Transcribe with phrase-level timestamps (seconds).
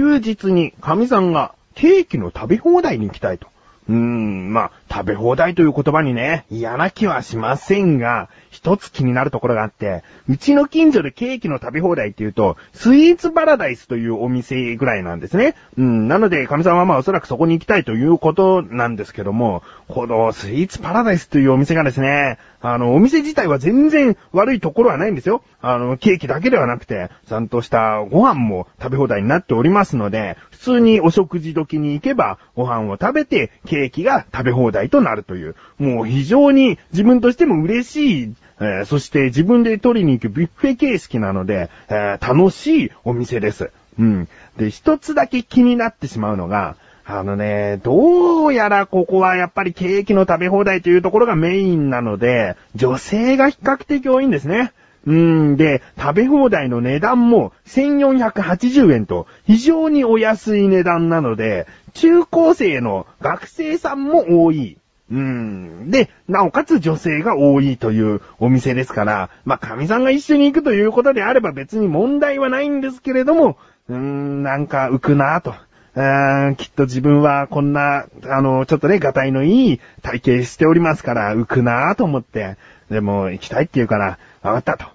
[0.00, 3.48] 休日に神さんがケーキの食べ放題に行きたいと。
[3.86, 15.54] うーん、まあ、食べ放題という言葉にね、嫌な気はしませんが、一つ気になるところがあって、うちの近所でケーキの食べ放題っていうと、スイーツパラダイスというお店ぐらいなんですね。
[15.78, 25.42] うん、なので、神さんはまあおそらくそこに行きたいということなんですけども、このスイーツパラダイスというお店がですね、あの、お店自体は全然悪いところはないんですよ。
[25.62, 43.70] あの、ケーキだけではなくて、ちゃんとしたご飯も食べ放題になっておりますので、普通にお食事時に行けば、ご飯を食べて、ケーキが食べ放題題となるという、もう非常に自分としても嬉しいえー、そして自分で取りに行くビュッフェ形式なので、えー、楽しいお店です。
[43.98, 44.28] うん。
[44.58, 46.76] で、一つだけ気になってしまうのが、
[47.06, 54.72] あのね、どうやらここはやっぱりケーキの食べ放題というところがメインなので、女性が比較的多いんですね。
[55.06, 64.79] うん、で、食べ放題の値段も1480円と非常にお安い値段なので、中高生の学生さんも多い。
[65.10, 65.90] うん。
[65.90, 75.54] で、なおかつ女性が多いというお店ですから、まあ、神さんが一緒に行くということであれば別に問題はないんですけれども、うーん、なんか浮くなぁと。
[75.92, 82.56] うん、きっと自分はこんな、あの、ちょっとね、ガタイのいい体型しておりますから、浮くなぁと思って、
[82.90, 84.86] でも行きたいって言うから、わかったと。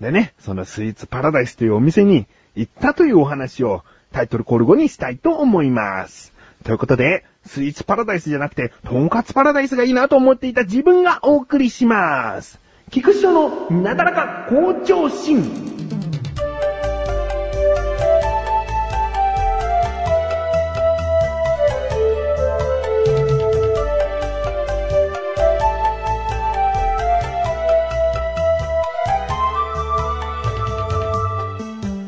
[0.00, 2.26] でね、そのスイーツパラダイスというお店に
[2.56, 6.32] 行ったというお話をタイトルコール後にしたいと思います。
[6.64, 12.60] ということで、スイーツパラダイスじゃなくて、とんかつパラダイスがいいなと思っていた自分がお送りします。
[12.90, 15.70] 菊池のなだらか校長心。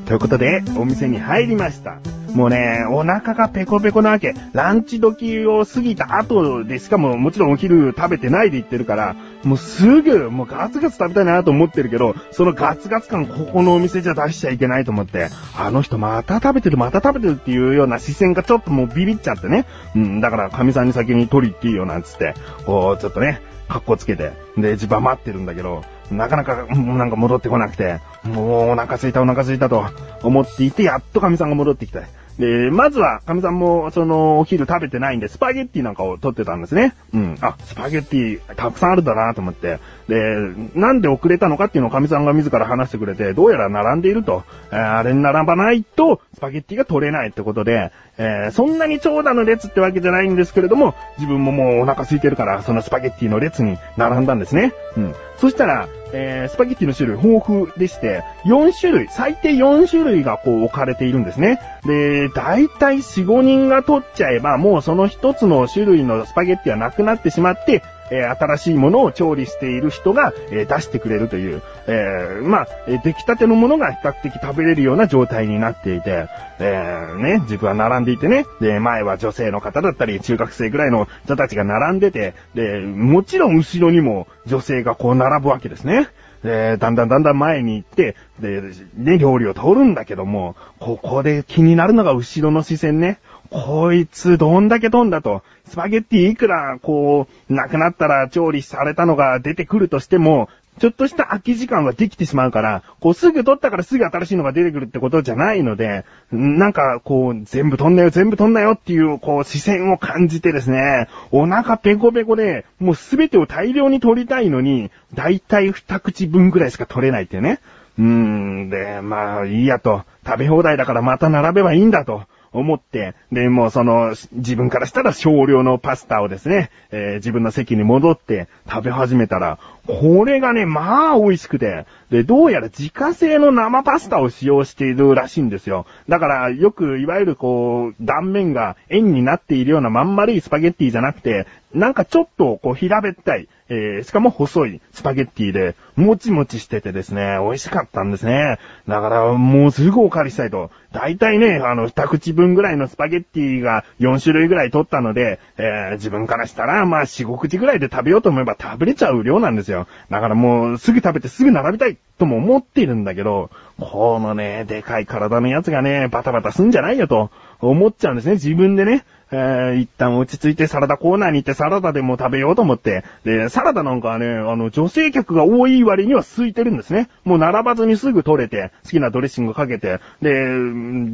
[0.07, 2.12] ということで、お店に入りました。
[2.35, 4.35] もうね、お腹がペコペコなわけ。
[4.53, 19.67] ランチ時を過ぎた後で、しかももちろんお昼食べてないで行ってるから、もうすぐ、もうガツガツ食べたいなと思ってるけど、そのガツガツ感ここのお店じゃ出しちゃいけないと思って、あの人また食べてるまた食べてるっていうような視線がちょっともうビビっちゃってね。
[19.95, 22.35] うん、だから神さんに先に取りっていいよなんつって、
[22.65, 29.85] こう、ちょっとね、格好つけて、で、自分待ってるんだけど、なかなか、なんか戻ってこなくて、もうお腹すいたお腹すいたと
[30.23, 32.01] 思っていて、やっと神さんが戻ってきた。
[32.39, 36.95] で、まずは、神さんも、その、お昼食べてないんで、スパゲッティなんかを取ってたんですね。
[37.13, 37.39] うん。
[37.41, 39.79] あ、スパゲッティ、たくさんあるんだなと思って。
[40.09, 40.37] で、
[40.75, 44.45] なんで遅れたのかっていうのを神さんが自ら話してくれて、どうやら並んでいると。
[44.71, 54.73] えー、あれに並ばないと、スパゲッティが取れないってことで、えー、そんなに長蛇の列ってわけじゃないんですけれども、自分ももうお腹空いてるから、そのスパゲッティの列に並んだんですね。
[54.97, 55.15] うん。
[55.39, 61.61] そしたら、えー、スパゲッティの種類豊富でして、4種類、最低4種類がこう置かれているんですね。
[61.85, 72.69] で、大体4、5人が取っちゃえば、もうその1つの種類のスパゲッティはなくなってしまって、え、新しいものを調理している人が、え、出してくれるという、え、まあ、
[73.03, 76.27] 出来たてのものが比較的食べれるような状態になっていて、
[76.59, 86.09] え、ね、自分は並んでいてね、で、前は女性の方だったり、中学生ぐらいの人たちが並んでて、で、もちろん後ろにも女性がこう並ぶわけですね。
[86.43, 88.63] で、だんだんだんだん前に行って、で、
[88.97, 93.19] ね、料理を取るんだけども、ここで気になるのが後ろの視線ね。
[93.53, 95.43] こいつどんだけ飛んだと。
[95.69, 100.49] スパゲッティいくら、こう、なくなったら調理されたのが出てくるとしても、
[100.81, 117.61] ちょっとした空き時間はできてしまうから、こうすぐ取ったからすぐ新しいのが出てくるってことじゃないので、なんかこう全部取んなよ、全部取んなよっていうこう視線を感じてですね、お腹ペコペコで、もうすべてを大量に取りたいのに、だいたい二口分ぐらいしか取れないってね。
[117.99, 122.23] うーん、で、まあいいやと、食べ放題だからまた並べばいいんだと。
[122.53, 135.87] 思って、で、もうその、自分からしたら少量のパスタをですね、えー、自分の席に戻って食べ始めたら、これがね、まあ美味しくて、で、どうやら自家製の生パスタを使用しているらしいんですよ。
[136.09, 148.59] だから、よく、いわゆるこう、断面が円になっているようなまん丸いスパゲッティじゃなくて、なんかちょっと、こう、平べったい、えー、しかも細いスパゲッティで、もちもちしててですね、美味しかったんですね。
[148.87, 150.71] だから、もうすぐお借りしたいと。
[150.93, 159.72] だいたいね、あの、二口分ぐらいのスパゲッティが4種類ぐらい取ったので、えー、自分からしたら、まあ、4、5口ぐらいで食べようと思えば食べれちゃう量なんですよ。
[159.73, 167.31] よだからもう、すぐ食べてすぐ並びたいとも思っているんだけど、このね、でかい体のやつがね、バタバタすんじゃないよと
[167.61, 168.33] 思っちゃうんですね。
[168.35, 177.09] 自分でね、えー、一旦落ち着いてサラダコーナーに行ってサラダでも食べようと思って、で、サラダなんかはね、あの、女性客が多い割には空いてるんですね。
[177.25, 180.35] もう並ばずにすぐ取れて、好きなドレッシングかけて、で、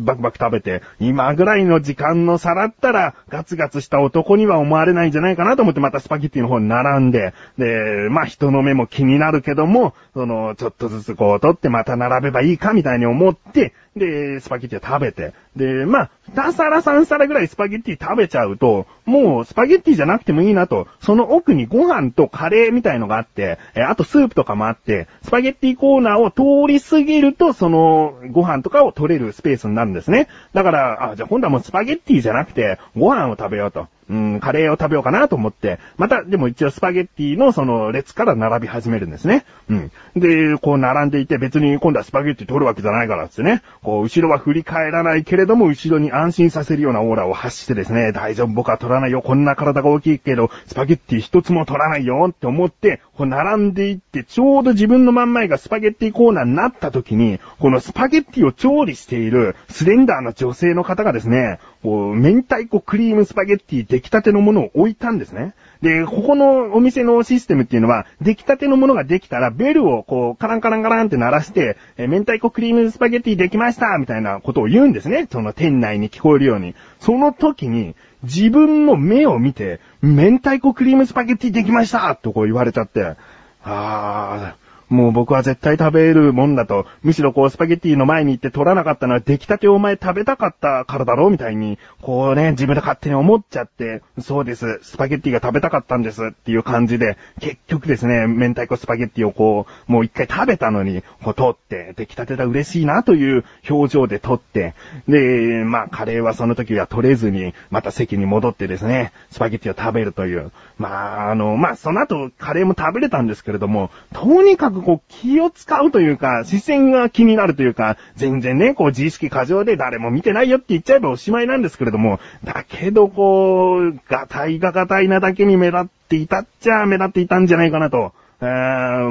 [0.04, 15.32] バクバク食べて、今ぐらいの時間の皿ったら、ガツガツした男には思われないんじゃないかなと思ってまたスパゲッティの方に並んで、で、まあ人の目も気になるけども、その、ちょっとずつこう取ってまた並べばいいかみたいに思って、で、スパゲッティを食べて。
[15.56, 30.28] で、まあ、2皿3皿ぐらいスパゲッティ食べちゃうと、もうスパゲッティじゃなくてもいいなと、その奥にご飯とカレーみたいのがあって、えあとスープとかもあって、スパゲッティコーナーを通り過ぎると、そのご飯とかを取れるスペースになるんですね。
[30.54, 33.88] だから、あ、じゃあ今度はもうスパゲッティじゃなくて、ご飯を食べようと。
[34.10, 39.44] うん、カレーを食べようかなと思って、また、でも一応スパゲッティのその列から並び始めるんですね。
[39.68, 39.92] うん。
[40.16, 65.54] で、こう並んでいて別に今度はスパゲッティ取るわけじゃないからってね、こう後ろは振り返らないけれども後ろに安心させるようなオーラを発してですね、大丈夫僕は取らないよ、こんな体が大きいけど、スパゲッティ一つも取らないよって思って、こう並んでいって、ちょうど自分の真ん前がスパゲッティコーナーになった時に、このスパゲッティを調理しているスレンダーな女性の方がですね、こう、明太子クリームスパゲッティ出来たてのものを置いたんですね。
[65.82, 75.26] で、ここのお店のシステムっていうのは、出来たてのものができたら、ベルをこう、カランカランカランって鳴らして、え明太子クリームスパゲッティできましたみたいなことを言うんですね。
[75.30, 76.74] その店内に聞こえるように。
[77.00, 83.16] その時に、自分の目を見て、明太子クリームスパゲッティできましたとこう言われちゃって、
[83.64, 104.74] あー、もう僕は絶対食べるもんだと、むしろこうスパゲッティの前に行って取らなかったのは出来たてお前食べたかったからだろうみたいに、こうね、自分で勝手に思っちゃって、そうです、スパゲッティが食べたかったんですっていう感じで、結局ですね、明太子スパゲッティをこう、もう一回食べたのに、こう取って、出来たてだ嬉しいなという表情で取って、
[105.06, 110.50] で、まあカレーはその時は取れずに、また席に戻ってですね、スパゲッティを食べるという。
[110.78, 128.12] まああの、まあその後カレーも食べれたんですけれども、とにかくくこう気を使うというか、視線が気になるというか、全然ね、こう自意識過剰で誰も見てないよって言っちゃえばおしまいなんですけれども、だけどこう、ガタイがガタイなだけに目立っていたっちゃ目立っていたんじゃないかなと。
[128.40, 128.46] え、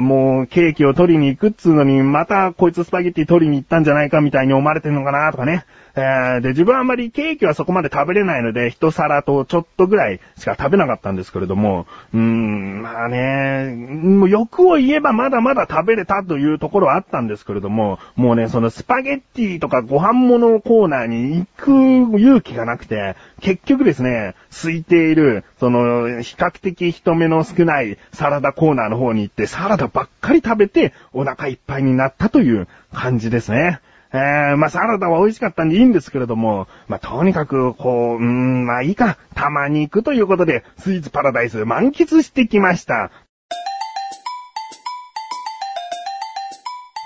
[0.00, 5.66] もうケーキを取りに行くっつうのに、またこいつスパゲッティ取りに行ったんじゃないかみたいに思われてんのかなとかね。
[6.00, 33.80] えー、で、自分はあんまりケーキはそこまで食べれないので、一皿とちょっとぐらいしか食べなかったんですけれども、うーん、まあね、もう欲を言えばまだまだ食べれたというところはあったんですけれども、もうね、そのスパゲッティとかご飯物コーナーに行く勇気がなくて、結局ですね、空いている、その、比較的人目の少ないサラダコーナーの方に行って、サラダばっかり食べて、お腹いっぱいになったという感じですね。
[34.12, 43.10] えー、まあ、サラダは美味しかったんでいいんですけれども、まあ、とにかく、こう、うーん、まあいいか、たまに行くということで、スイーツパラダイス満喫してきました。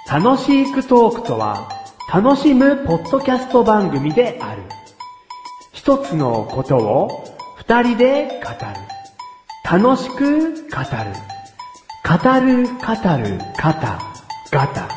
[0.08, 1.68] 楽しいクトークとは、
[2.12, 4.62] 楽しむポッドキャスト番組である。
[5.72, 7.24] 一つのことを
[7.56, 8.92] 二人で語る。
[9.64, 11.32] 楽しく語る。
[12.04, 13.98] 語る、語る、ガタ、
[14.52, 14.91] ガタ。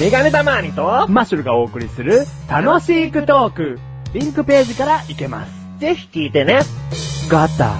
[0.00, 3.80] メガネたまーにと、マッシュルがお送りする、楽しいクトーク。
[4.14, 5.52] リンクページから行けます。
[5.80, 6.60] ぜひ聞いてね。
[7.28, 7.74] ガタ。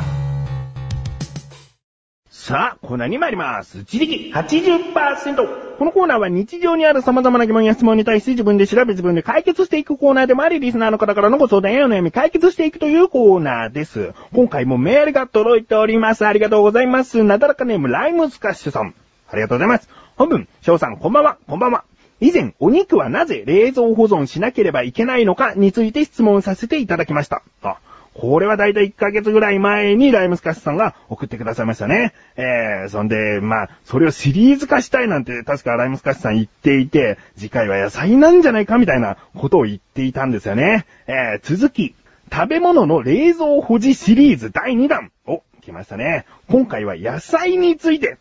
[2.29, 3.79] さあ、コーナーに参ります。
[3.79, 5.77] 自力80%。
[5.79, 14.13] このコーナーは日常にある様々な疑問や質問に対して自分で調べ自分で解決していくコーナーでもあり、リスナーの方からのご相談やお悩み解決していくというコーナーです。
[14.35, 16.27] 今回もメールが届いております。
[16.27, 17.23] ありがとうございます。
[17.23, 18.93] なだらかネームライムスカッシュさん。
[19.31, 19.89] ありがとうございます。
[20.17, 21.85] 本文、翔さん、こんばんは、こんばんは。
[22.21, 27.43] 以前、お肉はなぜ冷蔵保存しなければいけないのかについて質問させていただきました。
[27.63, 27.79] あ、
[28.15, 32.13] これはだいたい1ヶ月ぐらい前にライムスカッシュさんが送ってくださいましたね。
[32.37, 40.87] えー、そんで、まあ、それをシリーズ化したいなんて確かライムスカッシュさん言っていて、次回は野菜なんじゃないかみたいなことを言っていたんですよね。
[41.07, 41.95] えー、続き、
[42.33, 45.13] 食べ物の冷蔵保持シリーズ第2弾。
[45.25, 46.27] お、来ましたね。
[46.49, 48.19] 今回は野菜について。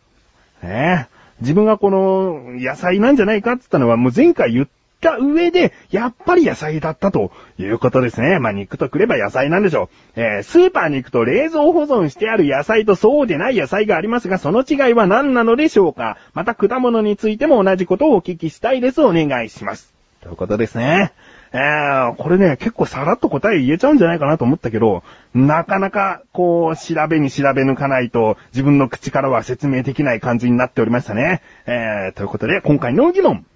[0.62, 1.07] ね
[1.40, 4.68] 自分がこの野菜なんじゃないかって言ったのはもう前回言っ
[5.00, 8.38] た上で、やっぱり野菜だったということですね。
[8.38, 10.20] まあ肉とくれば野菜なんでしょう。
[10.20, 19.00] えー、スーパーに行くと冷蔵保存してある野菜とそうでない野菜がありますが、その違いは何なのでしょうかまた果物についても同じことをお聞きしたいです。
[19.00, 19.92] お願いします。
[20.20, 21.12] ということですね。
[21.52, 25.02] えー、これね、結構さらっと答え言えちゃうんじゃないかなと思ったけど、
[25.34, 31.40] なかなか、こう、調べに調べ抜かないと、自分の口からは説明できない感じになっておりましたね。
[31.66, 33.46] えー、ということで、今回の疑問。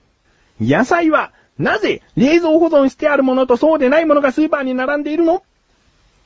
[0.60, 5.42] 野菜は、なぜ、冷蔵保存してあるものとそうでないものがスーパーに並んでいるの？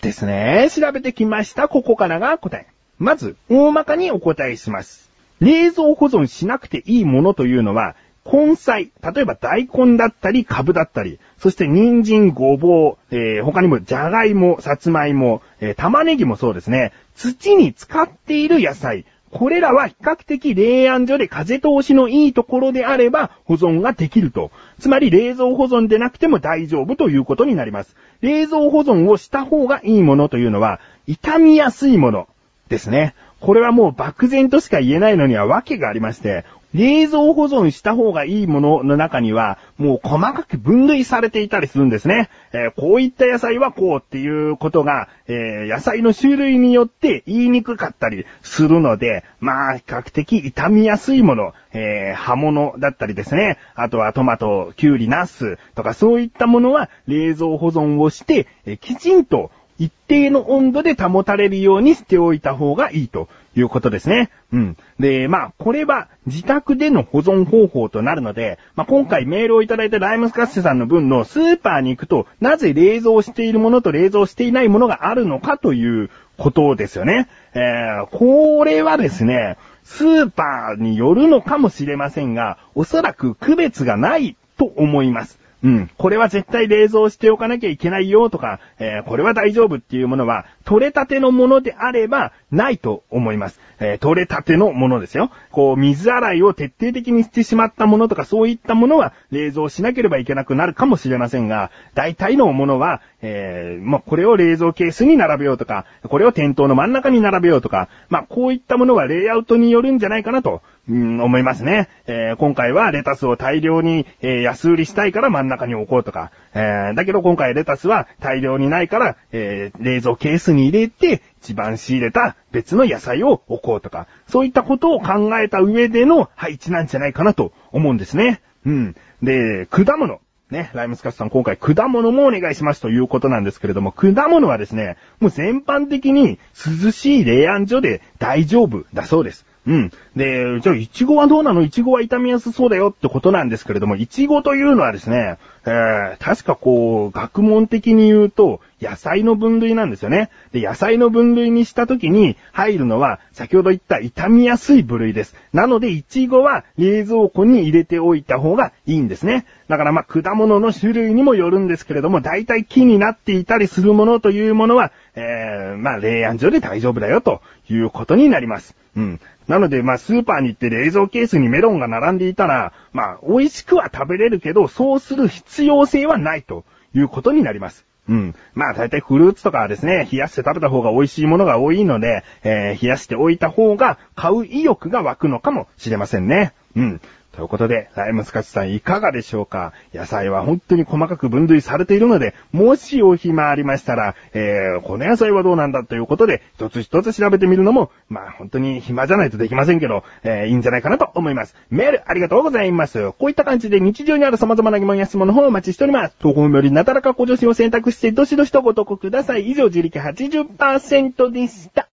[0.03, 0.69] ですね。
[0.71, 1.69] 調べてきました。
[1.69, 2.67] ここからが答え。
[2.99, 5.11] まず、大まかにお答えします。
[5.41, 7.97] 冷蔵保存しなくていいものというのは、
[8.31, 16.93] 根菜、例えば大根だったり、株だったり、そして人参、ごぼう、えー他にもじゃがいも、さつまいも、えー玉ねぎもそうですね。
[17.15, 19.05] 土に使っている野菜。
[19.31, 24.51] これらは比較的冷暗所で風通しのいいところであれば保存ができると。
[24.81, 27.97] つまり冷蔵保存でなくても大丈夫ということになります。
[28.23, 32.29] 冷蔵保存をした方がいいものというのは、傷みやすいもの
[32.69, 33.15] ですね。
[33.41, 36.45] これはもう漠然としか言えないのには訳がありまして、
[36.77, 42.29] 冷蔵保存した方がいいものの中には、もう細かく分類されていたりするんですね。
[42.53, 53.57] えーこういった野菜はこうっていうことが、えー野菜の種類によって言いにくかったりするので、まあ、比較的傷みやすいもの、えー葉物だったりですね。
[53.75, 64.31] あとはトマト、キュウリ、ナスとかそういったものは冷蔵保存をして、えきちんと一定の温度で保たれるようにしておいた方がいいということですね。
[64.53, 64.77] うん。
[65.01, 77.29] で、まあ、これは自宅での保存方法となるので、まあ、今回メールをいただいたライムスカッシュさんの分のスーパーに行くと、なぜ冷蔵しているものと冷蔵していないものがあるのかということですよね。
[77.55, 85.39] えー、これはですね、スーパーによるのかもしれませんが、おそらく区別がないと思います。
[85.65, 85.91] うん。
[85.97, 93.61] これは絶対冷蔵しておかなきゃいけないよとか、えーこれは大丈夫っていうものは、取れたてのものであれば、ないと思います。
[93.81, 95.31] えー取れたてのものですよ。
[95.51, 111.89] こう、水洗いを徹底的にしてしまったものとか、そういったものは、冷蔵しなければいけなくなるかもしれませんが、大体のものは、えーまあ、これを冷蔵ケースに並べようとか、これを店頭の真ん中に並べようとか、まあ、こういったものはレイアウトによるんじゃないかなと、うん、思いますね。
[112.07, 128.41] えー今回はレタスを大量に、えー安売りしたいから真ん中に置こうとか、えーだけど今回レタスは大量にないから、えー冷蔵ケースに入れて、一番仕入れた別の野菜を置こうとか、そういったことを考えた上での配置なんじゃないかなと思うんですね。
[128.65, 128.97] うん。
[129.23, 130.21] で、果物。
[130.51, 136.39] ね、ライムスカッシュさん今回果物もお願いしますということなんですけれども、果物はですね、もう全般的に
[136.85, 139.45] 涼しい冷暗所で大丈夫だそうです。
[139.67, 139.91] うん。
[140.15, 141.63] で、じゃあ、イチゴはどうなの？
[141.63, 150.31] イチゴは傷みやすそうだよってことなんですけれども、イチゴというのはですね、えー、確かこう、学問的に言うと、野菜の分類なんですよね。
[150.53, 155.35] で、野菜の分類にしたときに入るのは、先ほど言った傷みやすい部類です。
[155.53, 159.45] なので、イチゴは冷蔵庫に入れておいた方がいいんですね。
[159.69, 168.77] だからまあ、果物の種類にもよるんですけれども、大体木になっていたりするものというものは、えー、まあ、冷暗所で大丈夫だよということになります。
[168.97, 169.21] うん。
[169.49, 177.87] なので、まあ、スーパーに行って冷蔵ケースにメロンが並んでいたら、まあ、美味しくは食べれるけど、そうする必要性はないということになります。
[178.09, 178.35] うん。
[178.55, 186.53] まあ、大体フルーツとかはですね、冷やして食べた方が美味しいものが多いので、えー冷やしておいた方が買う意欲が湧くのかもしれませんね。
[186.77, 187.01] うん。
[187.37, 189.75] ということで、ライムスカチさんいかがでしょうか？
[189.93, 201.55] 野菜は本当に細かく分類されているので、もしお暇ありましたら、えー、この野菜はどうなんだということで、一つ一つ調べてみるのも、まあ本当に暇じゃないとできませんけど、えー、いいんじゃないかなと思います。
[201.69, 203.13] メールありがとうございます。
[203.13, 206.17] こういった感じで日常にある様々な疑問や質問の方をお待ちしております。
[206.19, 209.51] 投稿よりなだらかご助身を選択して、どしどしとご投稿ください。
[209.51, 211.91] 以上、自力80%でした。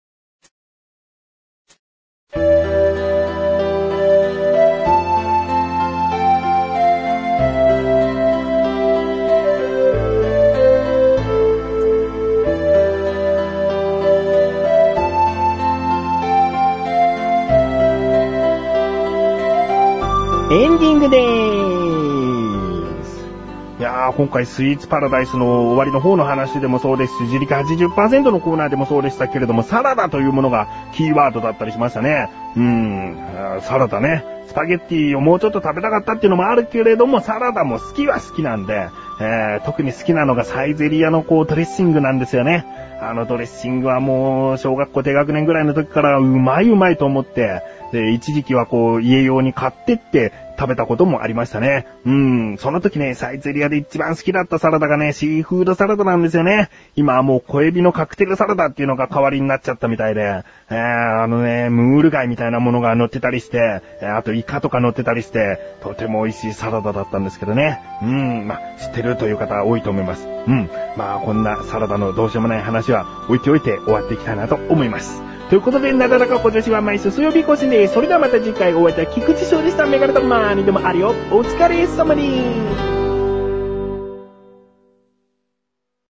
[24.12, 32.30] 今回スイーツパラダイスの終わりの方の話でもそうですし、自力80%のコーナーでもそうでしたけれども、サラダというものがキーワードだったりしましたね。
[32.56, 33.16] うん、
[33.62, 34.24] サラダね。
[34.46, 38.88] スパゲッティをもうちょっと食べたかったっていうのもあるけれども、サラダも好きは好きなんで、
[39.20, 42.66] えー特に好きなのがサイゼリアのこうドレッシングなんですよね。
[43.00, 51.86] あのドレッシングはもう小学校低学年ぐらいの時からうまいうまいと思って、で、一時期はこう家用に買ってって食べたこともありましたね。
[52.06, 56.70] うん、その時ね、サイゼリアで一番好きだったサラダがね、シーフードサラダなんですよね。
[56.96, 67.80] 今はもう小エビのカクテルサラダっていうのが代わりになっちゃったみたいで、えー、あのね、ムール貝みたいなものが乗ってたりして、あとイカとか乗ってたりして、とても美味しいサラダだったんですけどね。
[68.02, 70.26] うん、まあ、知ってるという方多いと思います。
[70.46, 75.31] うん、まあ、こんなサラダのどうしようもない話は置いておいて終わっていきたいなと思います。
[75.52, 77.92] ということで、なだらか今年は毎週水曜日更新です。
[77.92, 79.84] それではまた次回お会いいたい菊池翔でした。
[79.84, 81.14] メガネとマーにでもあるよ。
[81.30, 83.01] お疲れ様です。